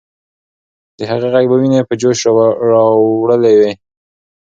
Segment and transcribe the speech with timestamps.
[0.97, 2.19] د هغې ږغ به ويني په جوش
[2.71, 3.71] راوړلې وې.